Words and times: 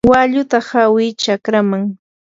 walluta 0.09 0.59
hawi 0.69 1.05
chakraman. 1.21 1.83